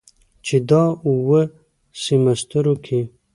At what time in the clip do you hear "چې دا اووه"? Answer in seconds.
0.45-1.41